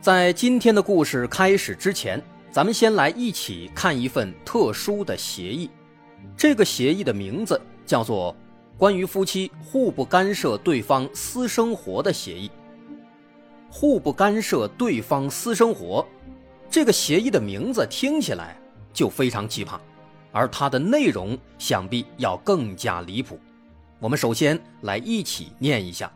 [0.00, 5.68] 在今天的故事开始之前，咱们先来一起看一份特殊的协议。
[6.36, 8.32] 这个协议的名字叫做
[8.78, 12.48] 《关于夫妻互不干涉对方私生活的协议》。
[13.68, 16.06] 互不干涉对方私生活，
[16.70, 18.56] 这个协议的名字听起来
[18.92, 19.78] 就非常奇葩，
[20.30, 23.40] 而它的内容想必要更加离谱。
[23.98, 26.10] 我们首先来一起念一下。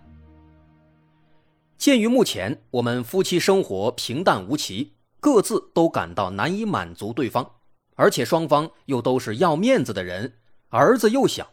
[1.81, 7.53] 鉴于目前我们夫妻生活平淡无奇，各自都感到难以满足对方，
[7.95, 10.34] 而且双方又都是要面子的人，
[10.69, 11.53] 儿子又小，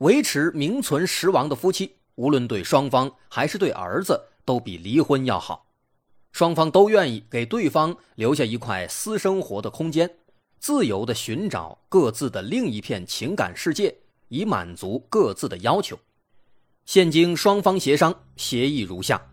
[0.00, 5.68] 维持名存实亡的夫妻，无论对双方还是对儿子，都比离婚要好。
[6.32, 10.18] 双方都愿意给对方留下一块私生活的空间，
[10.58, 13.96] 自由的寻找各自的另一片情感世界，
[14.28, 15.98] 以满足各自的要求。
[16.84, 19.30] 现经双方协商，协议如下。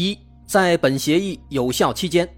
[0.00, 2.28] 一，在本协议有效期间，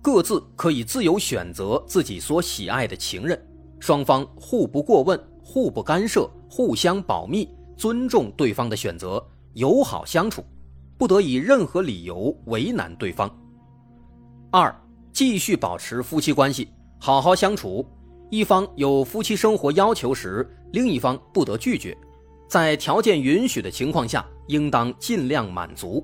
[0.00, 3.38] 各自可以自由选择自己所喜爱的情人，
[3.78, 10.42] 双方互不过问、互不干涉，互相保密，尊重对方的选择，友好相处，
[10.96, 13.30] 不得以任何理由为难对方。
[14.50, 14.74] 二，
[15.12, 17.84] 继续保持夫妻关系，好好相处。
[18.30, 21.94] 一方有夫妻生活要求时，另一方不得拒绝，
[22.48, 26.02] 在条件允许的情况下，应当尽量满足。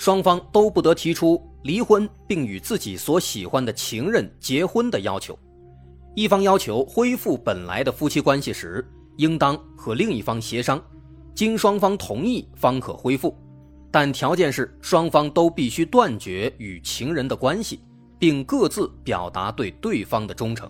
[0.00, 5.38] 双方都不得提出离婚并与自己所喜欢的情人结婚的要求。
[6.14, 8.82] 一方要求恢复本来的夫妻关系时，
[9.18, 10.82] 应当和另一方协商，
[11.34, 13.36] 经双方同意方可恢复，
[13.90, 17.80] 但条件是双方都必须断绝与情人的关系，
[18.18, 20.66] 并各自表达对对方的忠诚。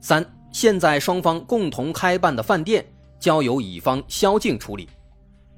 [0.00, 2.86] 三，现在双方共同开办的饭店
[3.18, 4.88] 交由乙方萧静处理，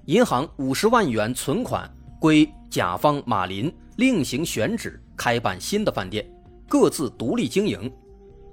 [0.06, 1.86] 银行五十万元存款。
[2.24, 6.26] 归甲方马林另行选址开办新的饭店，
[6.66, 7.92] 各自独立经营。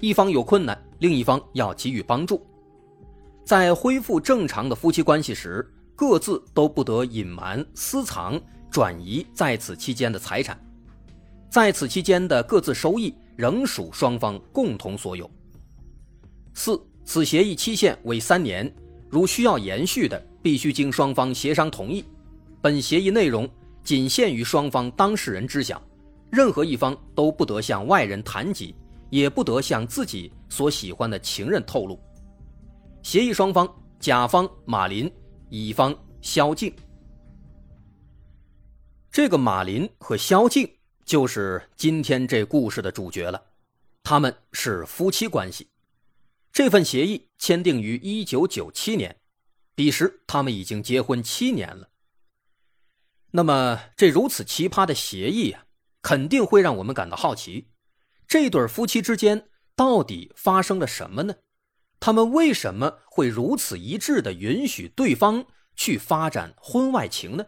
[0.02, 2.46] 一方有困难，另一方要给予帮助。
[3.46, 5.66] 在恢复正常的夫妻关系时，
[5.96, 8.38] 各自都不得隐瞒、私藏、
[8.70, 10.60] 转移在此期间的财产。
[11.50, 15.32] 在此期间的各自收益仍属双方共同所有。
[16.54, 18.70] 四，此协议期限为三年，
[19.10, 22.04] 如需要延续的，必须经双方协商同意。
[22.62, 23.50] 本协议内容。
[23.84, 25.82] 仅限于双方当事人知晓，
[26.32, 28.76] 任何一方都不得向外人谈及，
[29.10, 32.00] 也不得向自己所喜欢的情人透露。
[33.04, 33.68] 协议双方：
[34.00, 35.12] 甲方马林，
[35.50, 36.74] 乙方肖静。
[39.12, 40.70] 这个马林和肖静
[41.04, 43.44] 就是今天这故事的主角了，
[44.04, 45.68] 他们是夫妻关系。
[46.54, 49.16] 这份协议签订于一九九七年，
[49.74, 51.90] 彼时他们已经结婚七年了。
[53.34, 55.66] 那么，这如此奇葩的协议啊，
[56.02, 57.72] 肯定会让我们感到好奇：
[58.28, 61.36] 这对夫妻之间到底发生了什么呢？
[62.00, 67.46] 他们为什么会如此一致的允许对方去发展婚外情呢？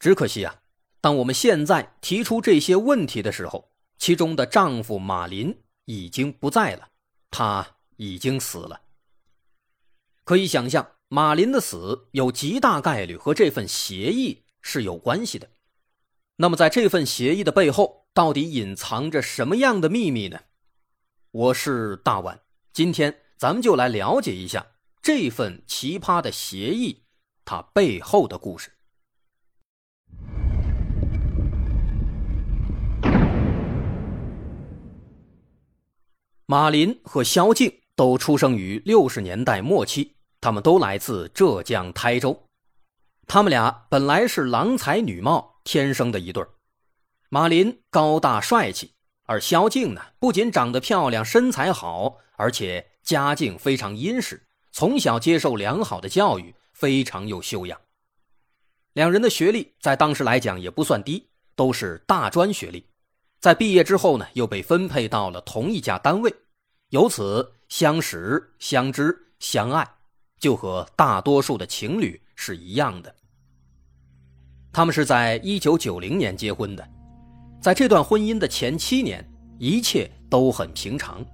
[0.00, 0.62] 只可惜啊，
[1.00, 6.88] 当我们现在提出这些问题的时候，其中的丈夫马林已经不在了，
[7.30, 8.80] 他已经死了。
[10.24, 10.97] 可以想象。
[11.10, 15.48] 马林的死有极大概率和这份协议是有关系的。
[16.36, 20.40] 那么，在这份协议的背后，到底隐藏着什么样的秘密呢？
[21.30, 22.42] 我是大碗，
[22.74, 24.66] 今天咱们就来了解一下
[25.00, 27.04] 这份奇葩的协议
[27.46, 28.70] 它背后的故事。
[36.44, 40.17] 马林和萧静都出生于六十年代末期。
[40.40, 42.44] 他们都来自浙江台州，
[43.26, 46.44] 他们俩本来是郎才女貌，天生的一对
[47.28, 48.94] 马林高大帅气，
[49.24, 57.78] 而萧静呢，不仅长得漂亮，身材好，而且家境非常殷实，从小接受良好的教育，非常有修养。
[58.94, 62.88] 两人的学历在当时来讲也不算低，都是大专学历。
[63.40, 66.34] 在毕业之后呢，又被分配到了同一家单位，
[66.88, 69.86] 由此相识、相知、相爱。
[70.38, 73.14] 就和大多数的情侣是一样的。
[74.72, 76.88] 他们是在一九九零年结婚的，
[77.60, 79.26] 在这段婚姻的前七年，
[79.58, 81.24] 一切都很平常。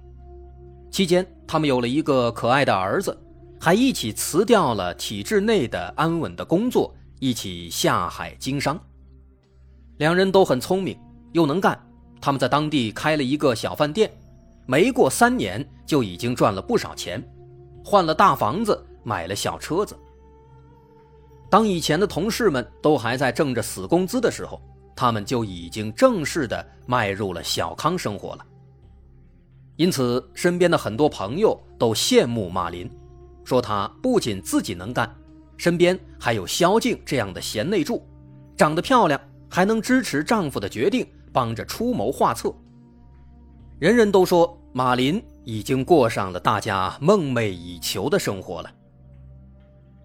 [0.89, 3.15] 期间，他们有了一个可爱的儿子，
[3.59, 8.79] 还一起辞掉了体制内的安稳的工作，一起下海经商。
[9.97, 10.97] 两人都很聪明，
[11.33, 11.77] 又能干，
[12.21, 14.09] 他们在当地开了一个小饭店，
[14.65, 17.21] 没过三年就已经赚了不少钱，
[17.83, 19.97] 换了大房子，买了小车子。
[21.49, 24.61] 当以前的同事们都还在挣着死工资的时候，
[24.93, 28.45] 他们就已经正式的迈入了小康生活了。
[29.77, 32.89] 因此，身边的很多朋友都羡慕马林，
[33.43, 35.13] 说他不仅自己能干，
[35.55, 38.05] 身边还有萧静这样的贤内助，
[38.57, 39.19] 长得漂亮，
[39.49, 42.53] 还能支持丈夫的决定，帮着出谋划策。
[43.77, 48.71] 人人都说马林已经过上了大家梦寐以求的生活了。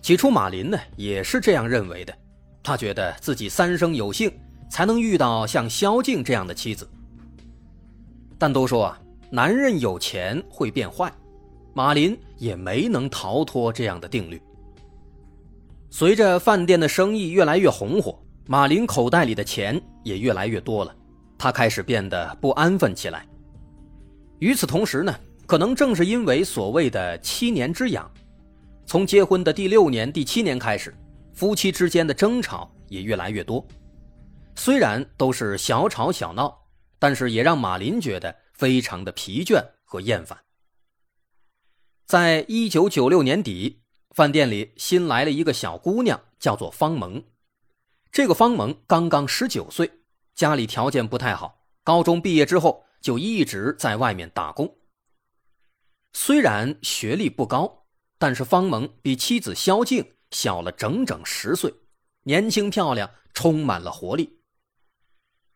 [0.02, 2.14] 起初，马林呢也是这样认为的，
[2.62, 4.32] 他觉得自己三生有幸
[4.70, 6.88] 才能遇到像萧静这样的妻子。
[8.38, 9.00] 但都说啊，
[9.30, 11.12] 男人有钱会变坏，
[11.74, 14.40] 马林也没能逃脱这样的定律。
[15.90, 20.96] 随着饭店的生意越来越红火，马林口袋里的钱也越来越多了，
[21.36, 23.26] 他开始变得不安分起来。
[24.38, 25.14] 与此同时呢，
[25.46, 28.10] 可能正是因为所谓的七年之痒。
[28.90, 30.92] 从结婚的第六年、第七年开始，
[31.32, 33.64] 夫妻之间的争吵也越来越多。
[34.56, 36.66] 虽然都是小吵小闹，
[36.98, 40.36] 但是也让马林觉得非常的疲倦和厌烦。
[42.04, 47.22] 在一九九六年底，饭店里新来了一个小姑娘，叫做方萌。
[48.10, 49.88] 这个方萌刚刚十九岁，
[50.34, 54.68] 家里条件不太好，高中毕业之后就一直在外面打工。
[56.12, 57.79] 虽然学历不高。
[58.20, 61.72] 但是方萌比妻子萧静小了整整十岁，
[62.24, 64.42] 年轻漂亮，充满了活力。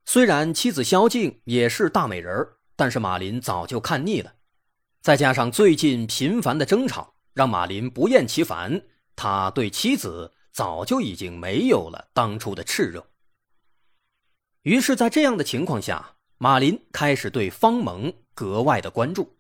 [0.07, 2.35] 虽然妻子萧静也是大美人
[2.75, 4.33] 但是马林早就看腻了。
[5.03, 8.81] 再加上最近频繁的争吵，让马林不厌其烦，
[9.15, 13.07] 他对妻子早就已经没有了当初的炽热。
[14.63, 19.37] 于是，在这样的情况下，马林开始对方萌格外的关注，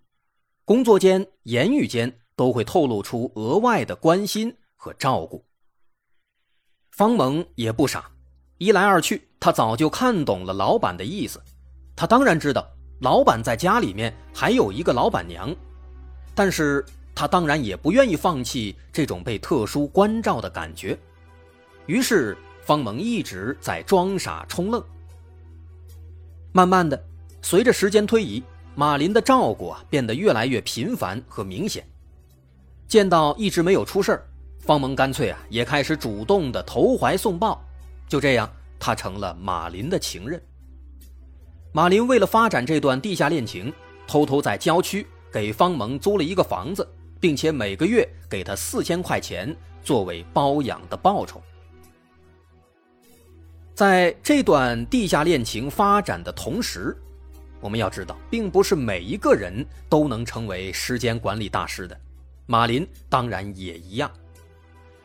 [0.67, 2.20] 工作间、言语间。
[2.37, 5.45] 都会透露出额外的关心和照顾。
[6.91, 8.11] 方萌也不傻，
[8.59, 11.43] 一来二去，他早就看懂了老板的意思。
[11.97, 12.67] 他当然知道
[13.01, 15.55] 老板在家里面还有一个老板娘，
[16.35, 16.85] 但是
[17.15, 20.99] 他当然也不愿意放弃这种被特殊关照的感觉。
[21.87, 24.83] 于是，方萌一直在装傻充愣。
[26.53, 27.05] 慢慢的，
[27.43, 28.43] 随着时间推移，
[28.75, 31.85] 马林的照顾啊变得越来越频繁和明显。
[32.94, 34.23] 见到一直没有出事
[34.61, 37.61] 方萌干脆啊也开始主动的投怀送抱，
[38.06, 38.49] 就这样，
[38.79, 40.41] 他成了马林的情人。
[41.73, 43.73] 马林为了发展这段地下恋情，
[44.06, 46.88] 偷偷在郊区给方萌租了一个房子，
[47.19, 51.43] 并且每个月给他四千块钱作为包养的报酬。
[53.74, 56.96] 在这段地下恋情发展的同时，
[57.60, 62.01] 我们要知道，并不是每一个人都能成为时间管理大师的。
[62.46, 64.10] 马林当然也一样，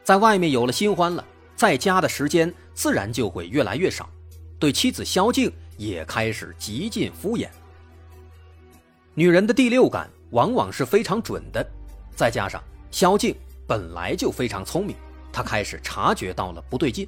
[0.03, 1.23] 在外面有了新欢了，
[1.55, 4.09] 在家的时间自然就会越来越少，
[4.59, 7.47] 对妻子萧静也开始极尽敷衍。
[9.13, 11.65] 女人的第六感往往是非常准的，
[12.15, 14.95] 再加上萧静本来就非常聪明，
[15.31, 17.07] 她开始察觉到了不对劲。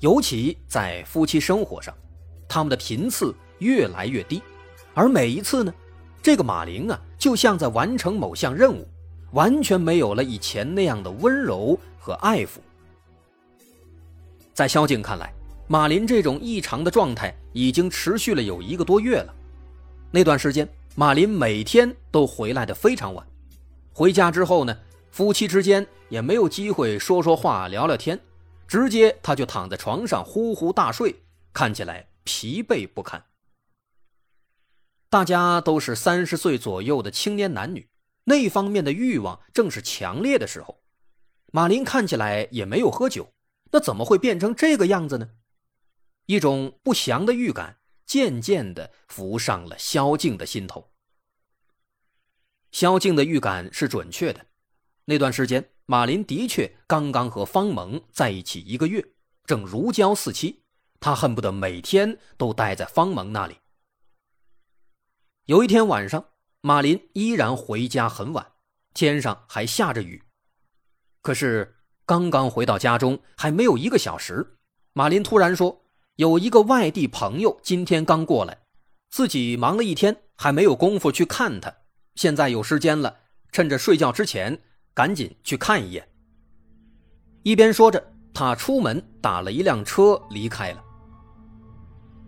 [0.00, 1.94] 尤其在夫妻生活上，
[2.48, 4.42] 他们的频次越来越低，
[4.94, 5.72] 而每一次呢，
[6.20, 8.86] 这个马林啊，就像在完成某项任务。
[9.36, 12.56] 完全没有了以前那样的温柔和爱抚。
[14.54, 15.30] 在萧静看来，
[15.68, 19.34] 马林这种异常的状态已经持续了有一个多月了。
[20.10, 23.26] 那段时间，马林每天都回来的非常晚。
[23.92, 24.74] 回家之后呢，
[25.10, 28.18] 夫妻之间也没有机会说说话、聊聊天，
[28.66, 31.14] 直接他就躺在床上呼呼大睡，
[31.52, 33.22] 看起来疲惫不堪。
[35.10, 37.86] 大家都是三十岁左右的青年男女。
[38.28, 40.82] 那方面的欲望正是强烈的时候，
[41.52, 43.32] 马林看起来也没有喝酒，
[43.70, 45.30] 那怎么会变成这个样子呢？
[46.26, 50.90] 一种不祥的预感渐渐的浮上了萧静的心头。
[52.72, 54.46] 萧静的预感是准确的，
[55.04, 59.06] 那段时间马林的确刚刚和方萌在一起一个月，
[59.44, 60.64] 正如胶似漆，
[60.98, 63.58] 他恨不得每天都待在方萌那里。
[65.44, 66.32] 有一天晚上。
[66.66, 68.44] 马林依然回家很晚，
[68.92, 70.20] 天上还下着雨。
[71.22, 74.58] 可是刚刚回到家中，还没有一个小时，
[74.92, 75.84] 马林突然说
[76.18, 78.58] ：“有一个外地朋友今天刚过来，
[79.10, 81.72] 自己忙了一天还没有功夫去看他，
[82.16, 83.16] 现在有时间了，
[83.52, 84.60] 趁着睡觉之前
[84.92, 86.08] 赶紧去看一眼。
[87.44, 90.82] 一边说着，他出门打了一辆车离开了。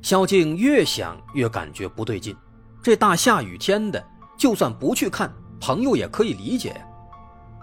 [0.01, 2.37] 萧静越想越感觉不对劲，
[2.81, 4.01] 这大下雨天的，
[4.39, 5.31] 就算不去看
[5.61, 6.87] 朋友也可以理解呀，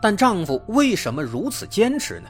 [0.01, 2.29] 但丈夫为什么如此坚持呢？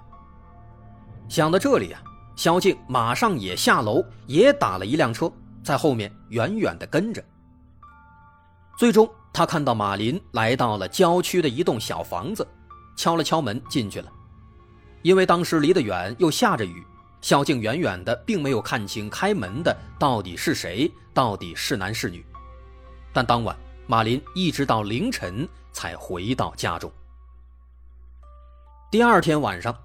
[1.27, 2.01] 想到这里啊，
[2.35, 5.31] 萧静马上也下楼，也打了一辆车，
[5.63, 7.23] 在后面远远的跟着。
[8.77, 12.47] 最终，他看到马林来到了郊区的一栋小房子，
[12.95, 14.11] 敲了敲门进去了。
[15.01, 16.85] 因为当时离得远，又下着雨。
[17.21, 22.23] 萧静远远的，并没有看清开门的到底是谁，到底是男是女。
[23.11, 23.55] 但当晚，
[23.87, 26.91] 马林一直到凌晨才回到家中。
[28.89, 29.75] 第二天晚上，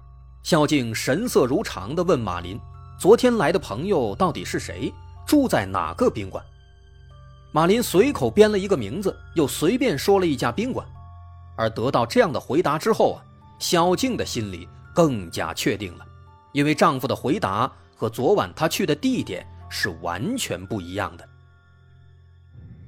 [0.41, 2.59] 萧静神色如常地问马林
[2.99, 4.91] ：“昨天来的朋友到底是谁？
[5.27, 6.43] 住在哪个宾馆？”
[7.53, 10.87] 马林随口编了一个名字，又随便说了一家宾馆。
[11.55, 13.21] 而得到这样的回答之后啊，
[13.59, 16.05] 萧静的心里更加确定了。
[16.53, 21.29] 因为丈夫的回答和昨晚她去的地点是完全不一样的。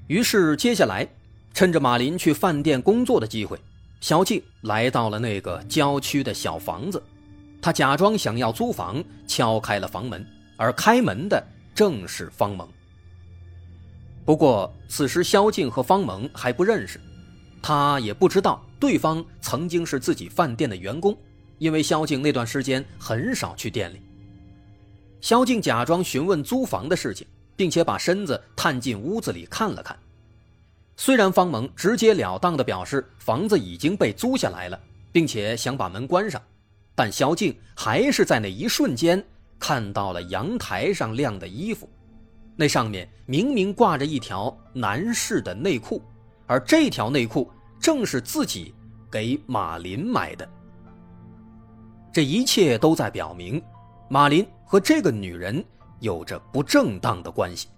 [0.07, 1.07] 于是，接下来
[1.53, 3.57] 趁着马林去饭店工作的机会，
[4.01, 7.01] 小静来到了那个郊区的小房子。
[7.61, 10.25] 她假装想要租房，敲开了房门，
[10.57, 11.41] 而开门的
[11.73, 12.67] 正是方萌。
[14.25, 16.99] 不过，此时萧静和方萌还不认识，
[17.61, 21.17] 她也不知道对方曾经是自己饭店的员工。
[21.59, 24.01] 因为萧静那段时间很少去店里，
[25.21, 29.97] 萧静假装询问租房的事情，并且把身子探进屋子里看了看。
[30.95, 34.79] 虽然方萌直截了当地表示房子已经被租下来了，
[35.11, 36.41] 并且想把门关上，
[36.93, 39.23] 但萧静还是在那一瞬间
[39.59, 41.89] 看到了阳台上晾的衣服，
[42.55, 46.01] 那上面明明挂着一条男士的内裤，
[46.45, 48.73] 而这条内裤正是自己
[49.09, 50.47] 给马林买的。
[52.13, 53.59] 这一切都在表明，
[54.07, 55.65] 马林和这个女人
[56.03, 57.69] 有着不正当的关系。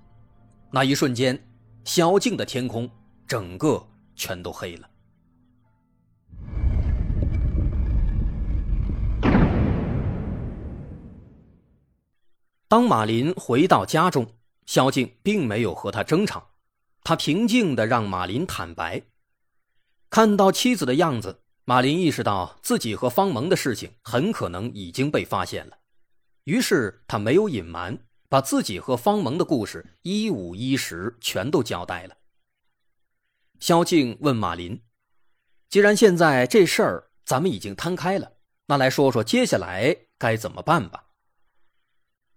[0.71, 1.39] 那一瞬间，
[1.85, 2.89] 小静的天空
[3.25, 3.81] 整个
[4.15, 4.89] 全都黑了。
[12.67, 14.27] 当马林回到家中，
[14.65, 16.49] 萧静并没有和他争吵，
[17.03, 19.03] 他平静的让马林坦白。
[20.09, 21.43] 看到妻子的样子。
[21.67, 25.75] 马林意识到自己和方萌的事情很可能已经被发现了，
[26.43, 32.15] 于是他没有隐瞒，把自己和方萌的故事一五一十全都交代了。
[33.59, 34.81] 萧静问马林
[35.69, 38.33] ：“既然现在这事儿咱们已经摊开了，
[38.65, 41.05] 那来说说接下来该怎么办吧？”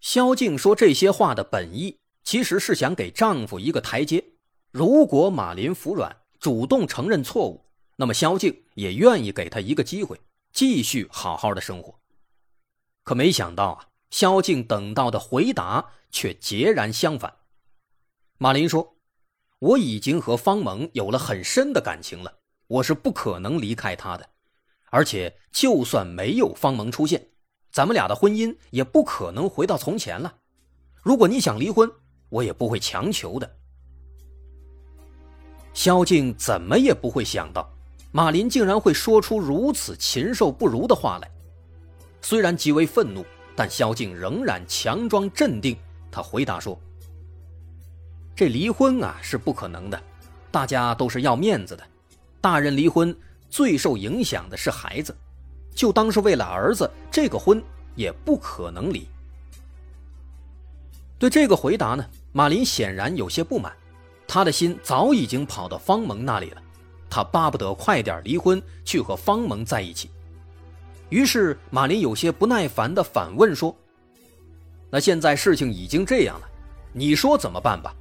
[0.01, 4.25] 萧静说这些话的本意其实是想给丈夫一个台阶，
[4.71, 7.65] 如果马林服软，主动承认错误。
[7.97, 10.21] 那么萧静也愿意给他一个机会，
[10.53, 11.99] 继续好好的生活。
[13.03, 17.35] 可没想到啊，萧静等到的回答却截然相反。
[18.39, 18.97] 马林说
[19.59, 24.29] ：“我已经和方萌有了很深的感情了，我是不可能离开他的。
[24.91, 27.29] 而且就算没有方萌出现，
[27.71, 30.35] 咱们俩的婚姻也不可能回到从前了。
[31.03, 31.91] 如果你想离婚，
[32.29, 33.57] 我也不会强求的。”
[35.75, 37.71] 萧静怎么也不会想到。
[38.11, 41.31] 马林竟然会说出如此禽兽不如的话来，
[42.23, 43.25] 虽然极为愤怒，
[43.59, 45.77] 但萧静仍然强装镇定。
[46.13, 46.79] 他回答说
[48.33, 50.01] ：“这离婚啊是不可能的，
[50.49, 51.83] 大家都是要面子的。
[52.41, 53.13] 大人离婚
[53.51, 55.13] 最受影响的是孩子，
[55.75, 57.61] 就当是为了儿子，这个婚
[57.97, 59.09] 也不可能离。”
[61.19, 63.73] 对这个回答呢，马林显然有些不满，
[64.29, 66.63] 他的心早已经跑到方萌那里了。
[67.11, 70.09] 他巴不得快点离婚，去和方萌在一起。
[71.11, 73.75] 于是马林有些不耐烦地反问说
[74.91, 76.49] ：“那现在事情已经这样了，
[76.93, 77.95] 你说怎么办吧？”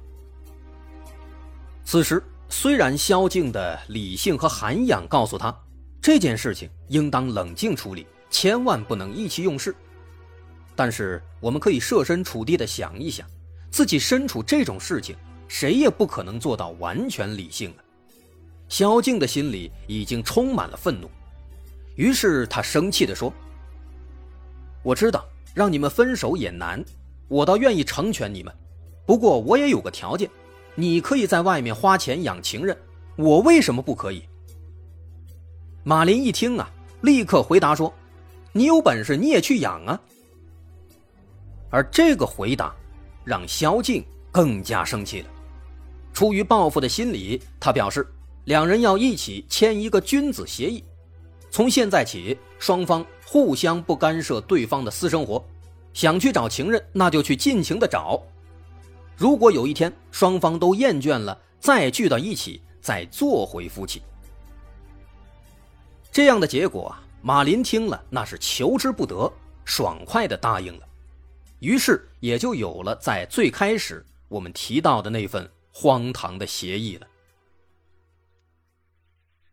[1.84, 5.54] 此时，虽然萧静的理性和涵养告诉他，
[6.02, 9.74] 这件事情应当冷静处理，千万不能意气用事，
[10.76, 13.26] 但是我们可以设身处地地想一想，
[13.70, 15.16] 自己身处这种事情，
[15.48, 17.80] 谁也不可能做到完全理性啊。
[18.68, 21.10] 萧静的心里已经充满了愤怒，
[21.98, 23.32] 于是他生气地说
[24.84, 26.82] ：“我知道让你们分手也难，
[27.26, 28.54] 我倒愿意成全你们。
[29.04, 30.30] 不过我也有个条件，
[30.76, 32.76] 你可以在外面花钱养情人，
[33.16, 34.22] 我为什么不可以？”
[35.82, 37.92] 马林一听啊，立刻回答说
[38.54, 40.00] ：“你有本事你也去养啊！”
[41.68, 42.72] 而这个回答
[43.24, 45.26] 让萧静更加生气了。
[46.12, 48.06] 出于报复的心理，他表示
[48.44, 50.84] 两人要一起签一个君子协议，
[51.50, 55.44] 从现在起双方互相不干涉对方的私生活，
[55.92, 58.22] 想去找情人那就去尽情的找。
[59.16, 64.02] 如果有一天双方都厌倦了，再聚到一起，再做回夫妻。
[66.10, 69.32] 这样的结果啊，马林听了那是求之不得，
[69.64, 70.86] 爽快的答应了，
[71.60, 75.50] 于是也就有了在最开始我们提到的那份。
[75.70, 77.06] 荒唐的协议了。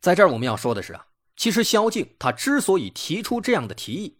[0.01, 4.17] 在这儿，我们要说的是啊，其实萧敬他之所以提出这样的提议，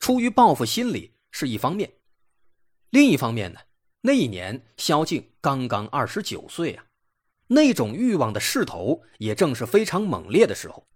[0.00, 1.92] 出于报复心理是一方面，
[2.90, 3.60] 另一方面呢，
[4.00, 6.84] 那一年萧敬刚刚二十九岁啊，
[7.46, 10.86] 那种欲望的势头也正是非常猛烈的时候。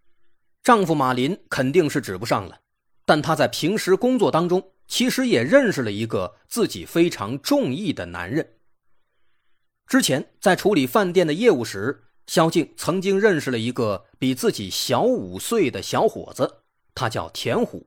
[0.62, 2.60] 丈夫马林肯定是指不上了，
[3.04, 8.58] 但他在平时工作当中，其实也认识了一个自己非常中意的男人。
[9.86, 16.62] 之前在处理饭店的业务时，萧敬曾经认识了一个比自己小五岁的小伙子，
[16.94, 17.86] 他叫田虎，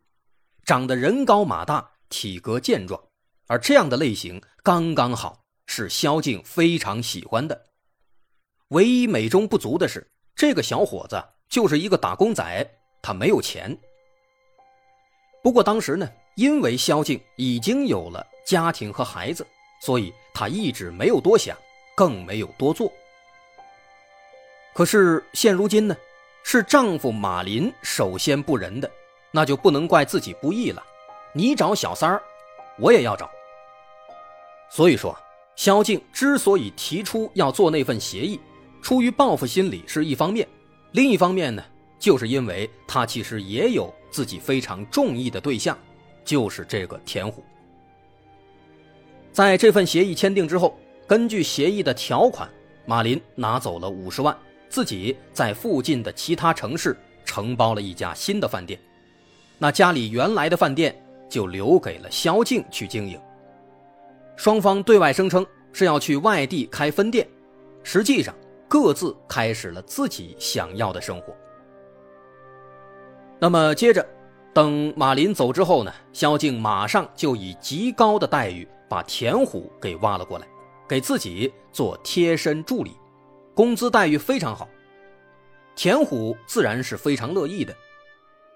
[0.64, 3.02] 长得人高马大，体格健壮，
[3.48, 7.66] 而这样的类型刚刚好是萧敬非常喜欢的。
[8.70, 13.78] 唯一美中不足的是，这个小伙子就是一个打工仔，他没有钱。
[15.42, 19.46] 不过当时呢，因为萧敬已经有了家庭和孩子，
[19.82, 21.58] 所以他一直没有多想。
[21.98, 22.92] 更没有多做。
[24.76, 25.96] 可是现如今呢，
[26.44, 28.92] 是丈夫马林首先不仁的，
[29.32, 30.84] 那就不能怪自己不义了。
[31.32, 32.22] 你找小三儿，
[32.78, 33.32] 我也要找。
[34.70, 35.18] 所以说，
[35.56, 38.38] 萧静之所以提出要做那份协议，
[38.82, 40.46] 出于报复心理是一方面，
[40.92, 41.64] 另一方面呢，
[41.98, 45.78] 就是因为他其实也有自己非常中意的对象，
[46.26, 47.42] 就是这个田虎。
[49.32, 50.78] 在这份协议签订之后。
[51.08, 52.50] 根据协议的条款，
[52.88, 54.36] 马林拿走了五十万，
[54.70, 58.80] 自己在附近的其他城市承包了一家新的饭店。
[59.58, 60.96] 那家里原来的饭店
[61.30, 63.20] 就留给了萧静去经营。
[64.36, 67.28] 双方对外声称是要去外地开分店，
[67.84, 68.36] 实际上
[68.68, 71.36] 各自开始了自己想要的生活。
[73.40, 74.06] 那么接着，
[74.54, 80.48] 等马林走之后呢，萧静马上就以极高的待遇把田虎给挖了过来。
[80.88, 82.96] 给自己做贴身助理，
[83.56, 84.70] 工资待遇非常好。
[85.76, 87.76] 田虎自然是非常乐意的。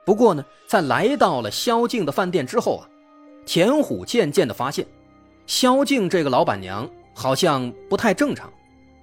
[0.05, 2.89] 不过呢，在来到了萧静的饭店之后啊，
[3.45, 4.85] 田虎渐渐的发现，
[5.47, 8.51] 萧静这个老板娘好像不太正常，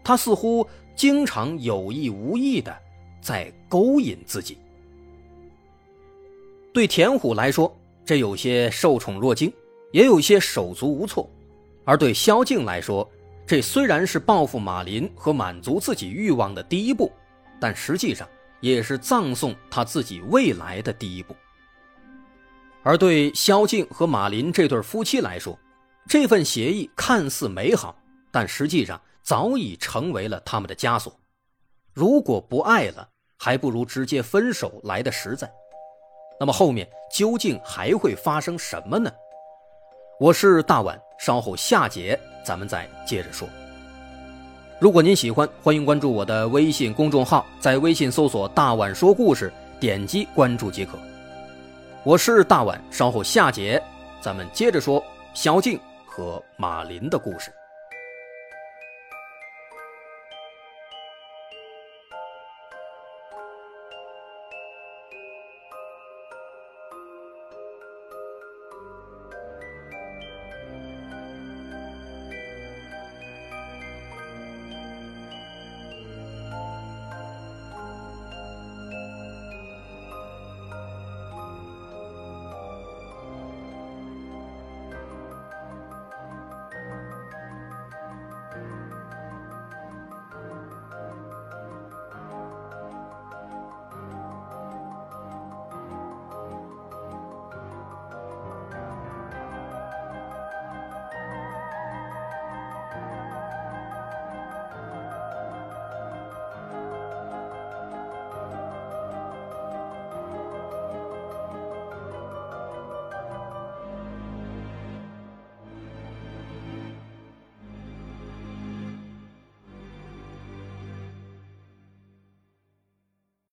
[0.04, 2.76] 她似乎经常有意无意的
[3.20, 4.58] 在勾引自己。
[6.72, 9.52] 对田虎来说，这有些受宠若惊，
[9.92, 11.28] 也有些手足无措；
[11.84, 13.08] 而对萧静来说，
[13.46, 17.12] 这虽然是报复马林和满足自己欲望的第一步，
[17.60, 18.28] 但实际上
[18.60, 21.36] 也是葬送他自己未来的第一步。
[22.82, 25.56] 而对萧静和马林这对夫妻来说，
[26.08, 27.96] 这份协议看似美好，
[28.32, 31.16] 但实际上早已成为了他们的枷锁。
[31.92, 35.48] 如果不爱了，还不如直接分手来的实在。
[36.40, 39.10] 那么后面究竟还会发生什么呢？
[40.18, 43.46] 我是大碗，稍后下节咱们再接着说。
[44.78, 50.98] 如果您喜欢，欢迎关注我的微信公众号，在微信搜索“大碗说故事”，点击关注即可。
[52.02, 53.82] 我是大碗，稍后下节
[54.18, 57.52] 咱们接着说小静和马林的故事。